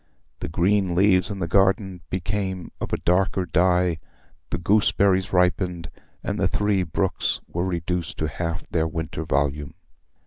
The 0.39 0.49
green 0.49 0.95
leaves 0.95 1.29
in 1.29 1.37
the 1.37 1.47
garden 1.47 2.01
became 2.09 2.71
of 2.81 2.91
a 2.91 2.97
darker 2.97 3.45
dye, 3.45 3.99
the 4.49 4.57
gooseberries 4.57 5.31
ripened, 5.31 5.91
and 6.23 6.39
the 6.39 6.47
three 6.47 6.81
brooks 6.81 7.39
were 7.47 7.65
reduced 7.67 8.17
to 8.17 8.27
half 8.27 8.67
their 8.69 8.87
winter 8.87 9.25
volume. 9.25 9.75